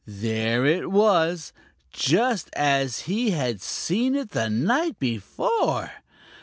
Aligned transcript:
There 0.07 0.65
it 0.65 0.89
was, 0.89 1.53
just 1.93 2.49
as 2.53 3.01
he 3.01 3.29
had 3.29 3.61
seen 3.61 4.15
it 4.15 4.31
the 4.31 4.49
night 4.49 4.97
before! 4.97 5.91